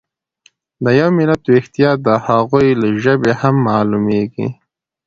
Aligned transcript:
د 0.83 0.85
یو 0.99 1.09
ملت 1.17 1.41
ويښتیا 1.47 1.91
د 2.05 2.07
هغوی 2.27 2.67
له 2.81 2.89
ژبې 3.03 3.31
هم 3.41 3.55
مالومیږي. 3.67 4.47